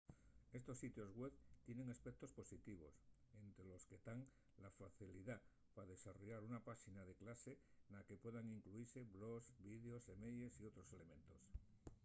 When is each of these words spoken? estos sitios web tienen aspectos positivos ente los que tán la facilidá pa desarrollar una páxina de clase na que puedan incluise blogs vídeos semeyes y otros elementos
estos 0.51 0.79
sitios 0.79 1.11
web 1.15 1.31
tienen 1.63 1.91
aspectos 1.91 2.33
positivos 2.33 3.03
ente 3.43 3.63
los 3.65 3.85
que 3.85 3.97
tán 4.07 4.19
la 4.63 4.71
facilidá 4.79 5.37
pa 5.75 5.83
desarrollar 5.93 6.41
una 6.49 6.63
páxina 6.69 7.01
de 7.05 7.15
clase 7.21 7.53
na 7.91 7.99
que 8.07 8.21
puedan 8.23 8.53
incluise 8.57 8.99
blogs 9.17 9.45
vídeos 9.69 10.01
semeyes 10.09 10.53
y 10.59 10.67
otros 10.69 10.87
elementos 10.97 11.39